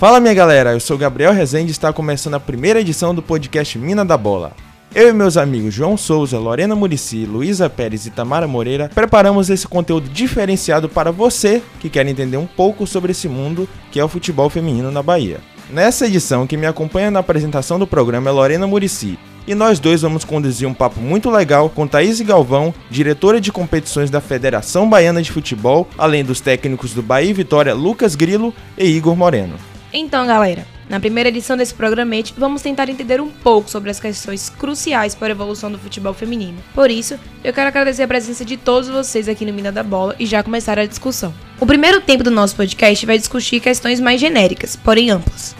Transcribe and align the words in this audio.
Fala 0.00 0.18
minha 0.18 0.32
galera, 0.32 0.72
eu 0.72 0.80
sou 0.80 0.96
Gabriel 0.96 1.30
Rezende 1.30 1.68
e 1.68 1.72
está 1.72 1.92
começando 1.92 2.32
a 2.32 2.40
primeira 2.40 2.80
edição 2.80 3.14
do 3.14 3.20
podcast 3.20 3.78
Mina 3.78 4.02
da 4.02 4.16
Bola. 4.16 4.52
Eu 4.94 5.10
e 5.10 5.12
meus 5.12 5.36
amigos 5.36 5.74
João 5.74 5.94
Souza, 5.94 6.38
Lorena 6.38 6.74
Murici, 6.74 7.26
Luísa 7.26 7.68
Pérez 7.68 8.06
e 8.06 8.10
Tamara 8.10 8.48
Moreira 8.48 8.90
preparamos 8.94 9.50
esse 9.50 9.68
conteúdo 9.68 10.08
diferenciado 10.08 10.88
para 10.88 11.12
você 11.12 11.62
que 11.80 11.90
quer 11.90 12.06
entender 12.06 12.38
um 12.38 12.46
pouco 12.46 12.86
sobre 12.86 13.10
esse 13.10 13.28
mundo 13.28 13.68
que 13.92 14.00
é 14.00 14.04
o 14.04 14.08
futebol 14.08 14.48
feminino 14.48 14.90
na 14.90 15.02
Bahia. 15.02 15.38
Nessa 15.68 16.06
edição, 16.06 16.46
quem 16.46 16.58
me 16.58 16.66
acompanha 16.66 17.10
na 17.10 17.20
apresentação 17.20 17.78
do 17.78 17.86
programa 17.86 18.30
é 18.30 18.32
Lorena 18.32 18.66
Murici, 18.66 19.18
e 19.46 19.54
nós 19.54 19.78
dois 19.78 20.00
vamos 20.00 20.24
conduzir 20.24 20.66
um 20.66 20.72
papo 20.72 20.98
muito 20.98 21.28
legal 21.28 21.68
com 21.68 21.86
Thaís 21.86 22.22
Galvão, 22.22 22.72
diretora 22.90 23.38
de 23.38 23.52
competições 23.52 24.08
da 24.08 24.22
Federação 24.22 24.88
Baiana 24.88 25.20
de 25.20 25.30
Futebol, 25.30 25.86
além 25.98 26.24
dos 26.24 26.40
técnicos 26.40 26.94
do 26.94 27.02
Bahia 27.02 27.28
e 27.28 27.34
Vitória 27.34 27.74
Lucas 27.74 28.14
Grilo 28.14 28.54
e 28.78 28.86
Igor 28.86 29.14
Moreno. 29.14 29.56
Então, 29.92 30.24
galera, 30.24 30.64
na 30.88 31.00
primeira 31.00 31.28
edição 31.30 31.56
desse 31.56 31.74
programete, 31.74 32.32
vamos 32.36 32.62
tentar 32.62 32.88
entender 32.88 33.20
um 33.20 33.28
pouco 33.28 33.68
sobre 33.68 33.90
as 33.90 33.98
questões 33.98 34.48
cruciais 34.48 35.16
para 35.16 35.28
a 35.28 35.30
evolução 35.30 35.70
do 35.70 35.78
futebol 35.78 36.14
feminino. 36.14 36.58
Por 36.72 36.90
isso, 36.90 37.18
eu 37.42 37.52
quero 37.52 37.68
agradecer 37.68 38.04
a 38.04 38.08
presença 38.08 38.44
de 38.44 38.56
todos 38.56 38.88
vocês 38.88 39.28
aqui 39.28 39.44
no 39.44 39.52
Mina 39.52 39.72
da 39.72 39.82
Bola 39.82 40.14
e 40.18 40.26
já 40.26 40.42
começar 40.42 40.78
a 40.78 40.86
discussão. 40.86 41.34
O 41.58 41.66
primeiro 41.66 42.00
tempo 42.00 42.22
do 42.22 42.30
nosso 42.30 42.54
podcast 42.54 43.04
vai 43.04 43.18
discutir 43.18 43.58
questões 43.58 44.00
mais 44.00 44.20
genéricas, 44.20 44.76
porém 44.76 45.10
amplas. 45.10 45.56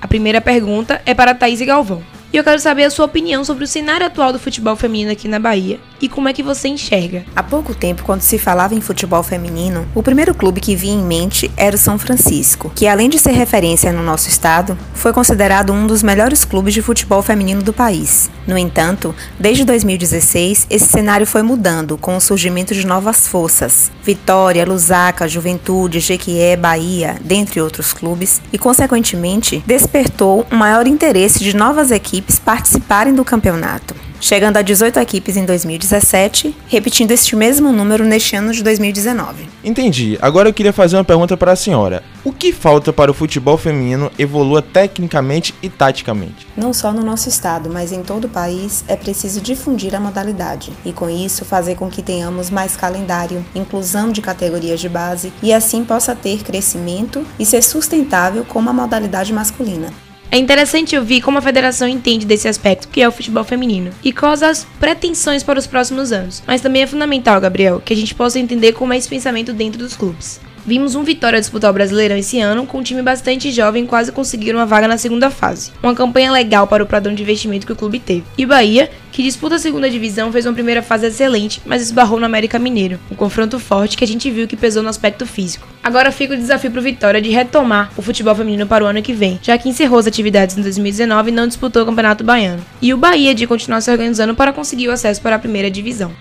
A 0.00 0.06
primeira 0.06 0.40
pergunta 0.40 1.00
é 1.06 1.14
para 1.14 1.34
Thaís 1.34 1.60
Galvão. 1.62 2.02
E 2.32 2.36
eu 2.36 2.44
quero 2.44 2.60
saber 2.60 2.84
a 2.84 2.90
sua 2.90 3.06
opinião 3.06 3.44
sobre 3.44 3.64
o 3.64 3.66
cenário 3.66 4.06
atual 4.06 4.32
do 4.32 4.38
futebol 4.38 4.76
feminino 4.76 5.10
aqui 5.10 5.26
na 5.26 5.40
Bahia 5.40 5.80
e 6.00 6.08
como 6.08 6.28
é 6.28 6.32
que 6.32 6.44
você 6.44 6.68
enxerga. 6.68 7.24
Há 7.34 7.42
pouco 7.42 7.74
tempo, 7.74 8.04
quando 8.04 8.20
se 8.20 8.38
falava 8.38 8.72
em 8.72 8.80
futebol 8.80 9.22
feminino, 9.22 9.84
o 9.96 10.02
primeiro 10.02 10.32
clube 10.32 10.60
que 10.60 10.76
vinha 10.76 10.94
em 10.94 11.02
mente 11.02 11.50
era 11.56 11.74
o 11.74 11.78
São 11.78 11.98
Francisco, 11.98 12.70
que 12.74 12.86
além 12.86 13.10
de 13.10 13.18
ser 13.18 13.32
referência 13.32 13.92
no 13.92 14.02
nosso 14.02 14.28
estado, 14.28 14.78
foi 14.94 15.12
considerado 15.12 15.72
um 15.72 15.88
dos 15.88 16.04
melhores 16.04 16.44
clubes 16.44 16.72
de 16.72 16.80
futebol 16.80 17.20
feminino 17.20 17.62
do 17.62 17.72
país. 17.72 18.30
No 18.50 18.58
entanto, 18.58 19.14
desde 19.38 19.64
2016, 19.64 20.66
esse 20.68 20.86
cenário 20.86 21.24
foi 21.24 21.42
mudando 21.42 21.96
com 21.96 22.16
o 22.16 22.20
surgimento 22.20 22.74
de 22.74 22.84
novas 22.84 23.28
forças, 23.28 23.92
Vitória, 24.02 24.66
Lusaka, 24.66 25.28
Juventude, 25.28 26.00
Jequié, 26.00 26.56
Bahia, 26.56 27.16
dentre 27.24 27.60
outros 27.60 27.92
clubes, 27.92 28.42
e 28.52 28.58
consequentemente 28.58 29.62
despertou 29.64 30.44
um 30.50 30.56
maior 30.56 30.88
interesse 30.88 31.38
de 31.38 31.54
novas 31.54 31.92
equipes 31.92 32.10
equipes 32.10 32.38
participarem 32.38 33.14
do 33.14 33.24
campeonato, 33.24 33.94
chegando 34.20 34.58
a 34.58 34.62
18 34.62 35.00
equipes 35.00 35.36
em 35.36 35.44
2017, 35.44 36.54
repetindo 36.68 37.10
este 37.10 37.34
mesmo 37.34 37.72
número 37.72 38.04
neste 38.04 38.36
ano 38.36 38.52
de 38.52 38.62
2019. 38.62 39.48
Entendi. 39.64 40.18
Agora 40.20 40.48
eu 40.48 40.54
queria 40.54 40.72
fazer 40.72 40.96
uma 40.96 41.04
pergunta 41.04 41.36
para 41.36 41.52
a 41.52 41.56
senhora. 41.56 42.02
O 42.22 42.32
que 42.32 42.52
falta 42.52 42.92
para 42.92 43.10
o 43.10 43.14
futebol 43.14 43.56
feminino 43.56 44.10
evolua 44.18 44.60
tecnicamente 44.60 45.54
e 45.62 45.68
taticamente? 45.68 46.46
Não 46.56 46.72
só 46.72 46.92
no 46.92 47.02
nosso 47.02 47.28
estado, 47.28 47.70
mas 47.70 47.92
em 47.92 48.02
todo 48.02 48.26
o 48.26 48.28
país 48.28 48.84
é 48.86 48.94
preciso 48.94 49.40
difundir 49.40 49.94
a 49.94 50.00
modalidade 50.00 50.72
e 50.84 50.92
com 50.92 51.08
isso 51.08 51.44
fazer 51.44 51.76
com 51.76 51.88
que 51.88 52.02
tenhamos 52.02 52.50
mais 52.50 52.76
calendário, 52.76 53.44
inclusão 53.54 54.12
de 54.12 54.20
categorias 54.20 54.80
de 54.80 54.88
base 54.88 55.32
e 55.42 55.52
assim 55.52 55.84
possa 55.84 56.14
ter 56.14 56.42
crescimento 56.42 57.26
e 57.38 57.46
ser 57.46 57.62
sustentável 57.62 58.44
como 58.44 58.68
a 58.68 58.72
modalidade 58.72 59.32
masculina. 59.32 59.90
É 60.32 60.38
interessante 60.38 60.96
ouvir 60.96 61.20
como 61.20 61.38
a 61.38 61.42
federação 61.42 61.88
entende 61.88 62.24
desse 62.24 62.46
aspecto 62.46 62.86
que 62.86 63.02
é 63.02 63.08
o 63.08 63.10
futebol 63.10 63.42
feminino 63.42 63.90
e 64.04 64.12
quais 64.12 64.44
as 64.44 64.64
pretensões 64.78 65.42
para 65.42 65.58
os 65.58 65.66
próximos 65.66 66.12
anos. 66.12 66.40
Mas 66.46 66.60
também 66.60 66.82
é 66.82 66.86
fundamental, 66.86 67.40
Gabriel, 67.40 67.82
que 67.84 67.92
a 67.92 67.96
gente 67.96 68.14
possa 68.14 68.38
entender 68.38 68.72
como 68.72 68.92
é 68.92 68.96
esse 68.96 69.08
pensamento 69.08 69.52
dentro 69.52 69.80
dos 69.80 69.96
clubes. 69.96 70.40
Vimos 70.64 70.94
um 70.94 71.02
Vitória 71.02 71.40
disputar 71.40 71.70
o 71.70 71.74
Brasileirão 71.74 72.16
esse 72.16 72.38
ano 72.38 72.64
com 72.64 72.78
um 72.78 72.82
time 72.82 73.02
bastante 73.02 73.50
jovem 73.50 73.86
quase 73.86 74.12
conseguiram 74.12 74.60
uma 74.60 74.66
vaga 74.66 74.86
na 74.86 74.98
segunda 74.98 75.30
fase. 75.30 75.72
Uma 75.82 75.94
campanha 75.96 76.30
legal 76.30 76.66
para 76.68 76.84
o 76.84 76.86
padrão 76.86 77.12
de 77.12 77.22
investimento 77.22 77.66
que 77.66 77.72
o 77.72 77.76
clube 77.76 77.98
teve. 77.98 78.24
E 78.38 78.46
Bahia, 78.46 78.88
que 79.20 79.26
disputa 79.26 79.56
a 79.56 79.58
segunda 79.58 79.90
divisão, 79.90 80.32
fez 80.32 80.46
uma 80.46 80.54
primeira 80.54 80.80
fase 80.80 81.06
excelente, 81.06 81.60
mas 81.66 81.82
esbarrou 81.82 82.18
no 82.18 82.24
América 82.24 82.58
Mineiro, 82.58 82.98
um 83.10 83.14
confronto 83.14 83.58
forte 83.58 83.94
que 83.94 84.02
a 84.02 84.06
gente 84.06 84.30
viu 84.30 84.48
que 84.48 84.56
pesou 84.56 84.82
no 84.82 84.88
aspecto 84.88 85.26
físico. 85.26 85.68
Agora 85.84 86.10
fica 86.10 86.32
o 86.32 86.36
desafio 86.38 86.70
para 86.70 86.80
o 86.80 86.82
Vitória 86.82 87.20
de 87.20 87.28
retomar 87.28 87.92
o 87.98 88.00
futebol 88.02 88.34
feminino 88.34 88.66
para 88.66 88.82
o 88.82 88.86
ano 88.86 89.02
que 89.02 89.12
vem, 89.12 89.38
já 89.42 89.58
que 89.58 89.68
encerrou 89.68 89.98
as 89.98 90.06
atividades 90.06 90.56
em 90.56 90.62
2019 90.62 91.28
e 91.28 91.34
não 91.34 91.46
disputou 91.46 91.82
o 91.82 91.86
Campeonato 91.86 92.24
Baiano. 92.24 92.64
E 92.80 92.94
o 92.94 92.96
Bahia 92.96 93.34
de 93.34 93.46
continuar 93.46 93.82
se 93.82 93.90
organizando 93.90 94.34
para 94.34 94.54
conseguir 94.54 94.88
o 94.88 94.92
acesso 94.92 95.20
para 95.20 95.36
a 95.36 95.38
primeira 95.38 95.70
divisão. 95.70 96.12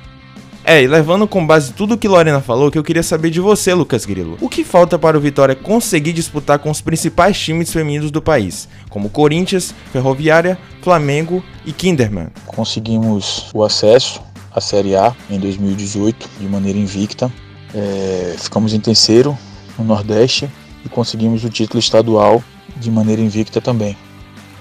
É, 0.69 0.83
e 0.83 0.87
levando 0.87 1.27
com 1.27 1.47
base 1.47 1.73
tudo 1.73 1.97
que 1.97 2.07
Lorena 2.07 2.41
falou, 2.41 2.69
que 2.69 2.77
eu 2.77 2.83
queria 2.83 3.01
saber 3.01 3.31
de 3.31 3.39
você, 3.39 3.73
Lucas 3.73 4.05
Grilo. 4.05 4.37
O 4.39 4.47
que 4.47 4.63
falta 4.63 4.99
para 4.99 5.17
o 5.17 5.19
Vitória 5.19 5.55
conseguir 5.55 6.13
disputar 6.13 6.59
com 6.59 6.69
os 6.69 6.79
principais 6.79 7.39
times 7.39 7.73
femininos 7.73 8.11
do 8.11 8.21
país, 8.21 8.69
como 8.87 9.09
Corinthians, 9.09 9.73
Ferroviária, 9.91 10.59
Flamengo 10.83 11.43
e 11.65 11.73
Kinderman? 11.73 12.27
Conseguimos 12.45 13.49
o 13.51 13.63
acesso 13.63 14.21
à 14.53 14.61
Série 14.61 14.95
A 14.95 15.15
em 15.27 15.39
2018 15.39 16.29
de 16.39 16.47
maneira 16.47 16.77
invicta. 16.77 17.31
É, 17.73 18.35
ficamos 18.37 18.71
em 18.71 18.79
terceiro 18.79 19.35
no 19.75 19.83
Nordeste 19.83 20.47
e 20.85 20.89
conseguimos 20.89 21.43
o 21.43 21.49
título 21.49 21.79
estadual 21.79 22.43
de 22.77 22.91
maneira 22.91 23.23
invicta 23.23 23.59
também. 23.59 23.97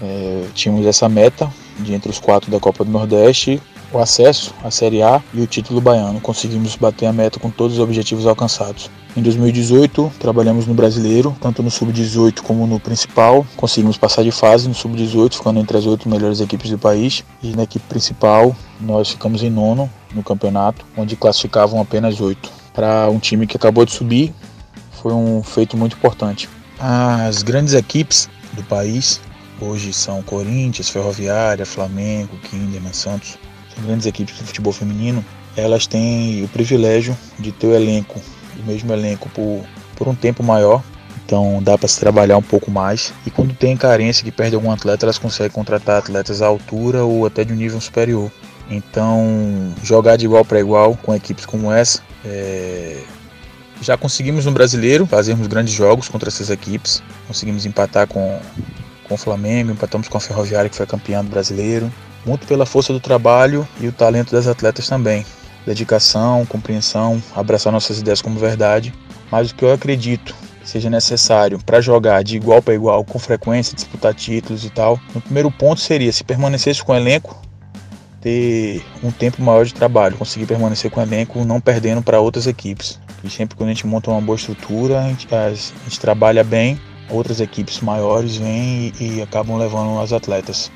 É, 0.01 0.47
tínhamos 0.55 0.87
essa 0.87 1.07
meta 1.07 1.53
de 1.81 1.93
entre 1.93 2.11
os 2.11 2.19
quatro 2.19 2.51
da 2.51 2.59
Copa 2.59 2.83
do 2.83 2.91
Nordeste 2.91 3.61
o 3.93 3.99
acesso 3.99 4.55
à 4.63 4.71
Série 4.71 5.03
A 5.03 5.23
e 5.33 5.41
o 5.41 5.47
título 5.47 5.81
baiano. 5.81 6.21
Conseguimos 6.21 6.77
bater 6.77 7.07
a 7.07 7.13
meta 7.13 7.41
com 7.41 7.51
todos 7.51 7.75
os 7.75 7.83
objetivos 7.83 8.27
alcançados. 8.27 8.91
Em 9.17 9.23
2018, 9.23 10.13
trabalhamos 10.19 10.67
no 10.67 10.75
Brasileiro, 10.75 11.37
tanto 11.41 11.63
no 11.63 11.71
Sub-18 11.71 12.41
como 12.43 12.67
no 12.67 12.79
principal. 12.79 13.47
Conseguimos 13.57 13.97
passar 13.97 14.23
de 14.23 14.31
fase 14.31 14.69
no 14.69 14.75
Sub-18, 14.75 15.35
ficando 15.35 15.59
entre 15.59 15.77
as 15.77 15.87
oito 15.87 16.09
melhores 16.09 16.41
equipes 16.41 16.71
do 16.71 16.79
país. 16.79 17.25
E 17.43 17.57
na 17.57 17.65
equipe 17.65 17.85
principal, 17.89 18.55
nós 18.81 19.11
ficamos 19.11 19.43
em 19.43 19.51
nono 19.51 19.91
no 20.15 20.23
campeonato, 20.23 20.85
onde 20.97 21.17
classificavam 21.17 21.81
apenas 21.81 22.21
oito. 22.21 22.51
Para 22.73 23.09
um 23.11 23.19
time 23.19 23.47
que 23.47 23.57
acabou 23.57 23.85
de 23.85 23.93
subir, 23.93 24.33
foi 25.03 25.13
um 25.13 25.43
feito 25.43 25.77
muito 25.77 25.97
importante. 25.97 26.49
As 26.79 27.43
grandes 27.43 27.75
equipes 27.75 28.29
do 28.53 28.63
país 28.63 29.21
hoje 29.61 29.93
são 29.93 30.23
Corinthians, 30.23 30.89
Ferroviária, 30.89 31.67
Flamengo, 31.67 32.37
Kinderman, 32.49 32.93
Santos 32.93 33.37
grandes 33.85 34.07
equipes 34.07 34.37
do 34.39 34.45
futebol 34.45 34.73
feminino, 34.73 35.25
elas 35.57 35.87
têm 35.87 36.45
o 36.45 36.49
privilégio 36.49 37.17
de 37.39 37.51
ter 37.53 37.67
o 37.67 37.75
elenco, 37.75 38.21
o 38.59 38.67
mesmo 38.67 38.93
elenco 38.93 39.29
por, 39.31 39.65
por 39.97 40.09
um 40.09 40.15
tempo 40.15 40.43
maior. 40.43 40.83
Então 41.25 41.63
dá 41.63 41.77
para 41.77 41.89
se 41.89 42.01
trabalhar 42.01 42.39
um 42.39 42.43
pouco 42.43 42.71
mais. 42.71 43.13
E 43.27 43.31
quando 43.31 43.55
tem 43.55 43.77
carência 43.77 44.25
que 44.25 44.31
perde 44.31 44.55
algum 44.55 44.71
atleta, 44.71 45.05
elas 45.05 45.19
conseguem 45.19 45.51
contratar 45.51 45.99
atletas 45.99 46.41
à 46.41 46.47
altura 46.47 47.05
ou 47.05 47.27
até 47.27 47.45
de 47.45 47.53
um 47.53 47.57
nível 47.57 47.81
superior. 47.81 48.31
Então 48.71 49.75
jogar 49.83 50.17
de 50.17 50.25
igual 50.25 50.45
para 50.45 50.61
igual 50.61 50.97
com 51.03 51.15
equipes 51.15 51.45
como 51.45 51.73
essa 51.73 52.03
é... 52.25 53.03
Já 53.81 53.97
conseguimos 53.97 54.45
no 54.45 54.51
brasileiro 54.51 55.07
fazermos 55.07 55.47
grandes 55.47 55.73
jogos 55.73 56.09
contra 56.09 56.29
essas 56.29 56.51
equipes. 56.51 57.03
Conseguimos 57.27 57.65
empatar 57.65 58.09
com, 58.09 58.41
com 59.05 59.15
o 59.15 59.19
Flamengo, 59.19 59.71
empatamos 59.71 60.09
com 60.09 60.17
a 60.17 60.21
Ferroviária 60.21 60.69
que 60.69 60.77
foi 60.77 60.87
campeã 60.87 61.23
do 61.23 61.31
brasileiro 61.31 61.93
muito 62.29 62.47
pela 62.47 62.67
força 62.67 62.93
do 62.93 63.01
trabalho 63.01 63.67
e 63.81 63.89
o 63.89 63.93
talento 63.93 64.33
das 64.33 64.47
atletas 64.47 64.87
também. 64.87 65.25
Dedicação, 65.67 66.45
compreensão, 66.47 67.23
abraçar 67.35 67.73
nossas 67.73 67.99
ideias 68.01 68.21
como 68.21 68.39
verdade. 68.39 68.93
Mas 69.31 69.51
o 69.51 69.55
que 69.55 69.65
eu 69.65 69.73
acredito 69.73 70.35
seja 70.63 70.91
necessário 70.91 71.59
para 71.65 71.81
jogar 71.81 72.23
de 72.23 72.37
igual 72.37 72.61
para 72.61 72.75
igual, 72.75 73.03
com 73.03 73.19
frequência, 73.19 73.75
disputar 73.75 74.15
títulos 74.15 74.65
e 74.67 74.71
tal, 74.71 75.01
no 75.15 75.21
primeiro 75.21 75.51
ponto 75.51 75.81
seria 75.81 76.13
se 76.13 76.23
permanecesse 76.23 76.85
com 76.85 76.93
o 76.93 76.97
elenco, 76.97 77.41
ter 78.21 78.85
um 79.03 79.11
tempo 79.11 79.43
maior 79.43 79.65
de 79.65 79.73
trabalho, 79.73 80.17
conseguir 80.17 80.45
permanecer 80.45 80.91
com 80.91 81.01
o 81.01 81.03
elenco, 81.03 81.43
não 81.45 81.61
perdendo 81.61 82.03
para 82.03 82.21
outras 82.21 82.47
equipes. 82.47 83.01
E 83.25 83.31
sempre 83.31 83.57
quando 83.57 83.71
a 83.71 83.73
gente 83.73 83.87
monta 83.87 84.11
uma 84.11 84.21
boa 84.21 84.37
estrutura, 84.37 85.01
a 85.01 85.09
gente, 85.09 85.27
a 85.35 85.51
gente 85.51 85.99
trabalha 85.99 86.45
bem, 86.45 86.79
outras 87.09 87.41
equipes 87.41 87.81
maiores 87.81 88.37
vêm 88.37 88.93
e, 89.01 89.17
e 89.17 89.23
acabam 89.23 89.57
levando 89.57 89.99
as 90.01 90.13
atletas. 90.13 90.71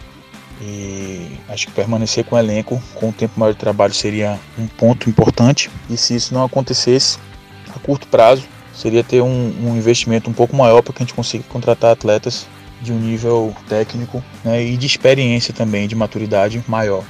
E 0.64 1.38
acho 1.48 1.66
que 1.66 1.72
permanecer 1.72 2.24
com 2.24 2.36
o 2.36 2.38
elenco 2.38 2.80
com 2.94 3.08
um 3.08 3.12
tempo 3.12 3.38
maior 3.38 3.52
de 3.52 3.58
trabalho 3.58 3.92
seria 3.92 4.38
um 4.56 4.66
ponto 4.68 5.10
importante. 5.10 5.68
E 5.90 5.96
se 5.96 6.14
isso 6.14 6.32
não 6.32 6.44
acontecesse, 6.44 7.18
a 7.74 7.78
curto 7.80 8.06
prazo, 8.06 8.44
seria 8.72 9.02
ter 9.02 9.20
um, 9.20 9.52
um 9.60 9.76
investimento 9.76 10.30
um 10.30 10.32
pouco 10.32 10.54
maior 10.54 10.80
para 10.82 10.92
que 10.92 11.02
a 11.02 11.04
gente 11.04 11.14
consiga 11.14 11.44
contratar 11.48 11.90
atletas 11.90 12.46
de 12.80 12.92
um 12.92 12.98
nível 12.98 13.54
técnico 13.68 14.22
né, 14.44 14.62
e 14.64 14.76
de 14.76 14.86
experiência 14.86 15.52
também, 15.52 15.88
de 15.88 15.94
maturidade 15.96 16.62
maior. 16.68 17.04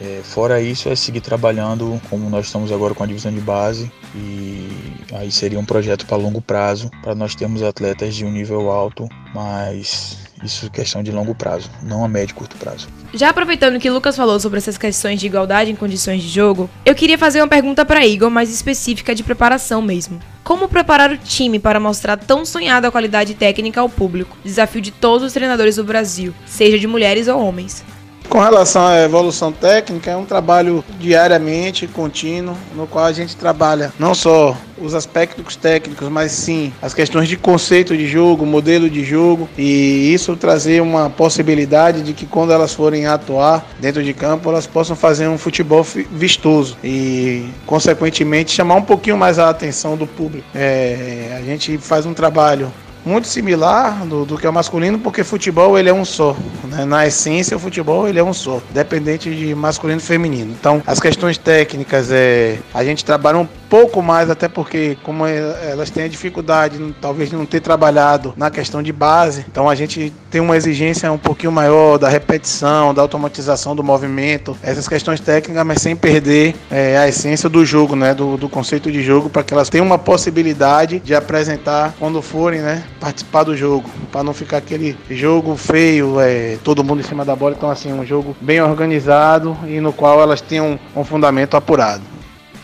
É, 0.00 0.20
fora 0.22 0.60
isso, 0.60 0.88
é 0.88 0.94
seguir 0.94 1.20
trabalhando 1.20 2.00
como 2.08 2.30
nós 2.30 2.46
estamos 2.46 2.70
agora 2.70 2.94
com 2.94 3.02
a 3.02 3.06
divisão 3.06 3.32
de 3.32 3.40
base 3.40 3.90
e 4.14 4.68
aí 5.12 5.30
seria 5.30 5.58
um 5.58 5.64
projeto 5.64 6.06
para 6.06 6.16
longo 6.16 6.40
prazo 6.40 6.88
para 7.02 7.16
nós 7.16 7.34
termos 7.34 7.62
atletas 7.62 8.14
de 8.14 8.24
um 8.24 8.30
nível 8.30 8.70
alto, 8.70 9.08
mas 9.34 10.27
Isso 10.42 10.66
é 10.66 10.68
questão 10.68 11.02
de 11.02 11.10
longo 11.10 11.34
prazo, 11.34 11.70
não 11.82 12.04
a 12.04 12.08
médio 12.08 12.32
e 12.32 12.36
curto 12.36 12.56
prazo. 12.56 12.88
Já 13.12 13.30
aproveitando 13.30 13.78
que 13.78 13.90
Lucas 13.90 14.16
falou 14.16 14.38
sobre 14.38 14.58
essas 14.58 14.78
questões 14.78 15.18
de 15.18 15.26
igualdade 15.26 15.70
em 15.70 15.76
condições 15.76 16.22
de 16.22 16.28
jogo, 16.28 16.70
eu 16.84 16.94
queria 16.94 17.18
fazer 17.18 17.40
uma 17.40 17.48
pergunta 17.48 17.84
para 17.84 18.06
Igor 18.06 18.30
mais 18.30 18.52
específica 18.52 19.14
de 19.14 19.22
preparação 19.22 19.82
mesmo. 19.82 20.20
Como 20.44 20.68
preparar 20.68 21.10
o 21.10 21.18
time 21.18 21.58
para 21.58 21.80
mostrar 21.80 22.16
tão 22.16 22.44
sonhada 22.44 22.90
qualidade 22.90 23.34
técnica 23.34 23.80
ao 23.80 23.88
público? 23.88 24.36
Desafio 24.44 24.80
de 24.80 24.90
todos 24.90 25.26
os 25.26 25.32
treinadores 25.32 25.76
do 25.76 25.84
Brasil, 25.84 26.34
seja 26.46 26.78
de 26.78 26.86
mulheres 26.86 27.28
ou 27.28 27.40
homens. 27.40 27.84
Com 28.28 28.40
relação 28.40 28.86
à 28.86 29.00
evolução 29.00 29.50
técnica, 29.50 30.10
é 30.10 30.16
um 30.16 30.24
trabalho 30.24 30.84
diariamente, 30.98 31.86
contínuo, 31.86 32.54
no 32.76 32.86
qual 32.86 33.06
a 33.06 33.12
gente 33.12 33.34
trabalha 33.34 33.90
não 33.98 34.14
só 34.14 34.54
os 34.76 34.94
aspectos 34.94 35.56
técnicos, 35.56 36.08
mas 36.10 36.32
sim 36.32 36.70
as 36.82 36.92
questões 36.92 37.26
de 37.26 37.38
conceito 37.38 37.96
de 37.96 38.06
jogo, 38.06 38.44
modelo 38.44 38.88
de 38.90 39.02
jogo, 39.02 39.48
e 39.56 40.12
isso 40.12 40.36
trazer 40.36 40.82
uma 40.82 41.08
possibilidade 41.08 42.02
de 42.02 42.12
que 42.12 42.26
quando 42.26 42.52
elas 42.52 42.74
forem 42.74 43.06
atuar 43.06 43.66
dentro 43.80 44.04
de 44.04 44.12
campo, 44.12 44.50
elas 44.50 44.66
possam 44.66 44.94
fazer 44.94 45.26
um 45.26 45.38
futebol 45.38 45.84
vistoso 46.12 46.76
e, 46.84 47.48
consequentemente, 47.64 48.52
chamar 48.52 48.74
um 48.74 48.82
pouquinho 48.82 49.16
mais 49.16 49.38
a 49.38 49.48
atenção 49.48 49.96
do 49.96 50.06
público. 50.06 50.46
É, 50.54 51.34
a 51.36 51.42
gente 51.42 51.78
faz 51.78 52.04
um 52.04 52.12
trabalho 52.12 52.70
muito 53.08 53.26
similar 53.26 54.04
do, 54.06 54.24
do 54.24 54.36
que 54.36 54.46
é 54.46 54.50
o 54.50 54.52
masculino, 54.52 54.98
porque 54.98 55.24
futebol 55.24 55.78
ele 55.78 55.88
é 55.88 55.92
um 55.92 56.04
só. 56.04 56.36
Né? 56.64 56.84
Na 56.84 57.06
essência, 57.06 57.56
o 57.56 57.60
futebol 57.60 58.06
ele 58.06 58.18
é 58.18 58.24
um 58.24 58.32
só, 58.32 58.60
dependente 58.70 59.34
de 59.34 59.54
masculino 59.54 59.98
e 59.98 60.02
feminino. 60.02 60.54
Então, 60.58 60.82
as 60.86 61.00
questões 61.00 61.38
técnicas, 61.38 62.10
é, 62.10 62.58
a 62.72 62.84
gente 62.84 63.04
trabalha 63.04 63.38
um 63.38 63.48
pouco 63.68 64.02
mais, 64.02 64.30
até 64.30 64.48
porque 64.48 64.96
como 65.02 65.26
é, 65.26 65.70
elas 65.70 65.90
têm 65.90 66.04
a 66.04 66.08
dificuldade, 66.08 66.78
talvez 67.00 67.30
de 67.30 67.36
não 67.36 67.46
ter 67.46 67.60
trabalhado 67.60 68.34
na 68.36 68.50
questão 68.50 68.82
de 68.82 68.92
base, 68.92 69.44
então 69.48 69.68
a 69.68 69.74
gente 69.74 70.12
tem 70.30 70.40
uma 70.40 70.56
exigência 70.56 71.10
um 71.12 71.18
pouquinho 71.18 71.52
maior 71.52 71.98
da 71.98 72.08
repetição, 72.08 72.94
da 72.94 73.02
automatização 73.02 73.74
do 73.74 73.82
movimento, 73.82 74.56
essas 74.62 74.88
questões 74.88 75.20
técnicas, 75.20 75.64
mas 75.64 75.82
sem 75.82 75.94
perder 75.94 76.54
é, 76.70 76.96
a 76.98 77.08
essência 77.08 77.48
do 77.48 77.64
jogo, 77.64 77.94
né, 77.94 78.14
do, 78.14 78.36
do 78.36 78.48
conceito 78.48 78.90
de 78.90 79.02
jogo, 79.02 79.28
para 79.28 79.42
que 79.42 79.52
elas 79.52 79.68
tenham 79.68 79.86
uma 79.86 79.98
possibilidade 79.98 81.00
de 81.00 81.14
apresentar 81.14 81.94
quando 81.98 82.20
forem, 82.22 82.60
né, 82.60 82.84
participar 83.00 83.44
do 83.44 83.56
jogo, 83.56 83.88
para 84.10 84.22
não 84.22 84.32
ficar 84.32 84.58
aquele 84.58 84.96
jogo 85.10 85.56
feio, 85.56 86.20
é, 86.20 86.58
todo 86.64 86.82
mundo 86.84 87.00
em 87.00 87.04
cima 87.04 87.24
da 87.24 87.36
bola, 87.36 87.54
então 87.56 87.70
assim, 87.70 87.92
um 87.92 88.04
jogo 88.04 88.36
bem 88.40 88.60
organizado 88.60 89.56
e 89.66 89.80
no 89.80 89.92
qual 89.92 90.20
elas 90.20 90.40
tenham 90.40 90.78
um 90.96 91.04
fundamento 91.04 91.56
apurado. 91.56 92.17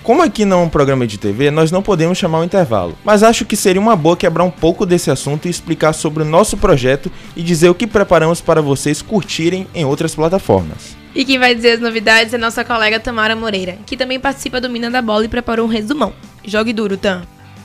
Como 0.04 0.20
aqui 0.20 0.44
não 0.44 0.60
é 0.60 0.64
um 0.64 0.68
programa 0.68 1.06
de 1.06 1.16
TV, 1.16 1.50
nós 1.50 1.70
não 1.70 1.82
podemos 1.82 2.18
chamar 2.18 2.40
o 2.40 2.44
intervalo, 2.44 2.94
mas 3.02 3.22
acho 3.22 3.46
que 3.46 3.56
seria 3.56 3.80
uma 3.80 3.96
boa 3.96 4.14
quebrar 4.14 4.44
um 4.44 4.50
pouco 4.50 4.84
desse 4.84 5.10
assunto 5.10 5.46
e 5.46 5.50
explicar 5.50 5.94
sobre 5.94 6.22
o 6.22 6.26
nosso 6.26 6.58
projeto 6.58 7.10
e 7.34 7.42
dizer 7.42 7.70
o 7.70 7.74
que 7.74 7.86
preparamos 7.86 8.38
para 8.38 8.60
vocês 8.60 9.00
curtirem 9.00 9.66
em 9.74 9.86
outras 9.86 10.14
plataformas. 10.14 10.94
E 11.14 11.24
quem 11.24 11.38
vai 11.38 11.54
dizer 11.54 11.70
as 11.70 11.80
novidades 11.80 12.34
é 12.34 12.38
nossa 12.38 12.62
colega 12.62 13.00
Tamara 13.00 13.34
Moreira, 13.34 13.78
que 13.86 13.96
também 13.96 14.20
participa 14.20 14.60
do 14.60 14.68
Mina 14.68 14.90
da 14.90 15.00
Bola 15.00 15.24
e 15.24 15.28
preparou 15.28 15.64
um 15.64 15.70
resumão. 15.70 16.12
Jogue 16.44 16.74
duro, 16.74 16.98
Tam! 16.98 17.22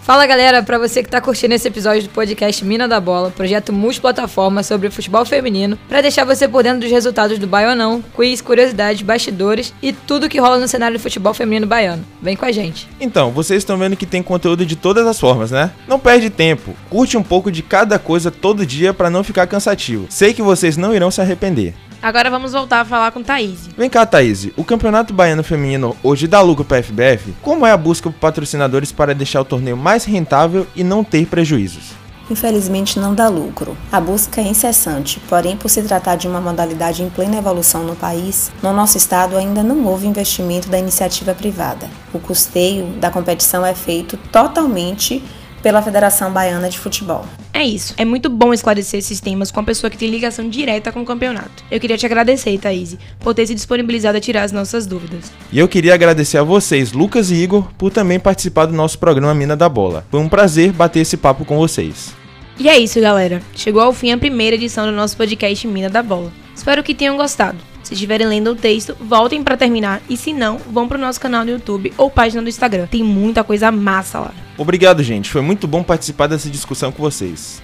Fala 0.10 0.26
galera, 0.26 0.64
para 0.64 0.80
você 0.80 1.04
que 1.04 1.10
tá 1.10 1.22
curtindo 1.22 1.54
esse 1.54 1.68
episódio 1.68 2.02
do 2.02 2.10
podcast 2.10 2.66
Mina 2.66 2.88
da 2.88 3.00
Bola, 3.00 3.30
projeto 3.30 3.72
multiplataforma 3.72 4.64
sobre 4.64 4.90
futebol 4.90 5.24
feminino, 5.24 5.78
para 5.88 6.02
deixar 6.02 6.26
você 6.26 6.48
por 6.48 6.64
dentro 6.64 6.80
dos 6.80 6.90
resultados 6.90 7.38
do 7.38 7.46
Baionão, 7.46 8.04
quiz, 8.16 8.42
curiosidades, 8.42 9.04
bastidores 9.04 9.72
e 9.84 9.94
tudo 9.94 10.28
que 10.28 10.40
rola 10.40 10.58
no 10.58 10.68
cenário 10.68 10.98
do 10.98 11.00
futebol 11.00 11.32
feminino 11.32 11.68
baiano. 11.68 12.04
Vem 12.24 12.36
com 12.36 12.44
a 12.44 12.52
gente. 12.52 12.90
Então, 13.00 13.30
vocês 13.30 13.60
estão 13.60 13.78
vendo 13.78 13.96
que 13.96 14.08
tem 14.08 14.24
conteúdo 14.24 14.66
de 14.66 14.76
todas 14.76 15.06
as 15.06 15.20
formas, 15.20 15.52
né? 15.52 15.70
Não 15.88 16.00
perde 16.00 16.32
tempo, 16.32 16.76
curte 16.90 17.16
um 17.16 17.22
pouco 17.22 17.52
de 17.52 17.62
cada 17.62 18.00
coisa 18.00 18.32
todo 18.32 18.66
dia 18.66 18.92
para 18.96 19.12
não 19.12 19.24
ficar 19.24 19.46
cansativo. 19.46 20.08
Sei 20.10 20.34
que 20.34 20.42
vocês 20.42 20.76
não 20.76 20.92
irão 20.92 21.12
se 21.12 21.22
arrepender. 21.22 21.76
Agora 22.02 22.30
vamos 22.30 22.54
voltar 22.54 22.80
a 22.80 22.86
falar 22.86 23.12
com 23.12 23.22
Thaís. 23.22 23.68
Vem 23.78 23.90
cá, 23.90 24.06
Thaís. 24.06 24.50
O 24.56 24.64
Campeonato 24.64 25.14
Baiano 25.14 25.44
Feminino 25.44 25.98
hoje 26.02 26.28
dá 26.28 26.42
lucro 26.42 26.64
para 26.64 26.78
a 26.78 26.84
FBF? 26.84 27.34
Como 27.42 27.66
é 27.66 27.72
a 27.72 27.78
busca 27.78 28.10
por 28.10 28.18
patrocinadores 28.18 28.92
para 28.92 29.14
deixar 29.14 29.42
o 29.42 29.46
torneio 29.46 29.76
mais 29.76 30.06
rentável 30.06 30.66
e 30.74 30.82
não 30.82 31.04
ter 31.04 31.26
prejuízos? 31.28 31.92
Infelizmente 32.32 33.00
não 33.00 33.14
dá 33.14 33.28
lucro. 33.28 33.76
A 33.92 34.00
busca 34.00 34.40
é 34.40 34.46
incessante, 34.46 35.20
porém, 35.28 35.58
por 35.58 35.68
se 35.68 35.82
tratar 35.82 36.16
de 36.16 36.28
uma 36.28 36.40
modalidade 36.40 37.04
em 37.04 37.10
plena 37.10 37.38
evolução 37.38 37.84
no 37.84 37.96
país, 37.96 38.52
no 38.62 38.72
nosso 38.72 38.98
estado 38.98 39.36
ainda 39.36 39.64
não 39.64 39.84
houve 39.86 40.08
investimento 40.08 40.70
da 40.70 40.78
iniciativa 40.78 41.34
privada. 41.34 41.90
O 42.14 42.20
custeio 42.20 42.86
da 43.00 43.10
competição 43.10 43.66
é 43.66 43.74
feito 43.74 44.16
totalmente 44.32 45.24
pela 45.62 45.82
Federação 45.82 46.32
Baiana 46.32 46.70
de 46.70 46.80
Futebol. 46.80 47.26
É 47.54 47.64
isso. 47.64 47.94
É 47.98 48.06
muito 48.06 48.30
bom 48.30 48.54
esclarecer 48.54 49.00
esses 49.00 49.20
temas 49.20 49.52
com 49.52 49.60
a 49.60 49.64
pessoa 49.64 49.90
que 49.90 49.98
tem 49.98 50.10
ligação 50.10 50.48
direta 50.48 50.92
com 50.92 51.02
o 51.02 51.06
campeonato. 51.06 51.64
Eu 51.70 51.80
queria 51.80 51.98
te 51.98 52.06
agradecer, 52.06 52.58
Thaís, 52.58 52.98
por 53.20 53.34
ter 53.34 53.48
se 53.48 53.56
disponibilizado 53.56 54.18
a 54.18 54.22
tirar 54.22 54.44
as 54.44 54.52
nossas 54.52 54.86
dúvidas. 54.86 55.32
E 55.52 55.60
eu 55.60 55.68
queria 55.68 55.94
agradecer 55.94 56.38
a 56.38 56.44
vocês, 56.44 56.94
Lucas 56.94 57.32
e 57.32 57.36
Igor, 57.36 57.68
por 57.78 57.92
também 57.92 58.20
participar 58.20 58.66
do 58.66 58.74
nosso 58.74 58.98
programa 58.98 59.34
Mina 59.34 59.56
da 59.56 59.68
Bola. 59.68 60.06
Foi 60.10 60.20
um 60.20 60.30
prazer 60.30 60.72
bater 60.72 61.02
esse 61.02 61.18
papo 61.18 61.44
com 61.44 61.58
vocês. 61.58 62.14
E 62.58 62.68
é 62.68 62.78
isso, 62.78 63.00
galera. 63.00 63.42
Chegou 63.56 63.82
ao 63.82 63.94
fim 63.94 64.12
a 64.12 64.18
primeira 64.18 64.56
edição 64.56 64.86
do 64.86 64.92
nosso 64.92 65.16
podcast 65.16 65.66
Mina 65.68 65.90
da 65.90 66.04
Bola. 66.04 66.32
Espero 66.56 66.84
que 66.84 66.94
tenham 66.94 67.18
gostado. 67.18 67.58
Se 67.84 67.94
estiverem 67.94 68.28
lendo 68.28 68.52
o 68.52 68.56
texto, 68.56 68.96
voltem 69.00 69.44
para 69.44 69.58
terminar 69.58 70.02
e 70.10 70.16
se 70.16 70.34
não, 70.34 70.58
vão 70.58 70.88
pro 70.88 70.98
nosso 70.98 71.20
canal 71.20 71.44
no 71.44 71.52
YouTube 71.52 71.94
ou 71.98 72.12
página 72.12 72.42
do 72.42 72.50
Instagram. 72.50 72.86
Tem 72.86 73.02
muita 73.02 73.44
coisa 73.44 73.72
massa 73.72 74.20
lá. 74.20 74.34
Obrigado, 74.60 75.02
gente. 75.02 75.32
Foi 75.32 75.42
muito 75.42 75.66
bom 75.70 75.82
participar 75.82 76.28
dessa 76.28 76.50
discussão 76.50 76.92
com 76.92 77.02
vocês. 77.02 77.62